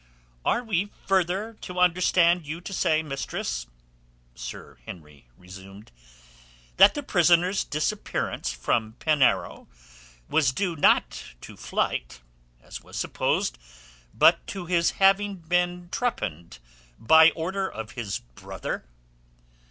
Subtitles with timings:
[0.43, 3.67] "Are we further to understand you to say, mistress,"
[4.51, 5.91] Lord Henry resumed,
[6.77, 9.67] "that the prisoner's disappearance from Penarrow
[10.27, 12.19] was due not to flight,
[12.63, 13.59] as was supposed,
[14.11, 16.57] but to his having been trepanned
[16.97, 18.87] by order of his brother?"